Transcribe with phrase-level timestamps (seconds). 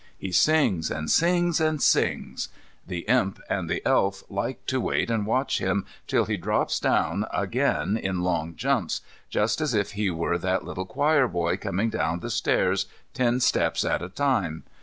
[0.17, 2.49] He sings and sings and sings.
[2.87, 7.25] The Imp and the Elf like to wait and watch him till he drops down
[7.31, 12.21] again in long jumps, just as if he were that little choir boy coming down
[12.21, 14.63] the stairs ten steps at a time.